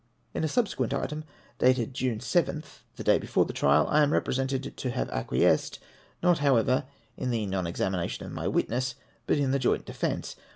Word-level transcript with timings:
In 0.33 0.43
a 0.43 0.47
subsequent 0.47 0.95
item, 0.95 1.25
dated 1.59 1.93
June 1.93 2.17
7th, 2.17 2.79
the 2.95 3.03
day 3.03 3.19
before 3.19 3.45
the 3.45 3.53
trial, 3.53 3.85
I 3.87 4.01
am 4.01 4.11
represented 4.13 4.75
to 4.75 4.89
have 4.89 5.07
acquiesced; 5.11 5.77
not, 6.23 6.39
however, 6.39 6.85
in 7.17 7.29
the 7.29 7.45
non 7.45 7.67
examination 7.67 8.25
of 8.25 8.31
my 8.31 8.47
witness, 8.47 8.95
but 9.27 9.37
in 9.37 9.51
the 9.51 9.59
Joint 9.59 9.85
defence. 9.85 10.35